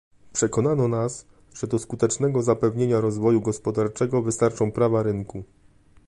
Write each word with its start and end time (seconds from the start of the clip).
Przekonano 0.33 0.87
nas, 0.87 1.25
że 1.53 1.67
do 1.67 1.79
skutecznego 1.79 2.43
zapewnienia 2.43 3.01
rozwoju 3.01 3.41
gospodarczego 3.41 4.21
wystarczą 4.21 4.71
prawa 4.71 5.03
rynku 5.03 5.43